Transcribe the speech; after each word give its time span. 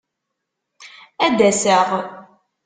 Ad 1.25 1.33
d-aseɣ. 1.37 1.87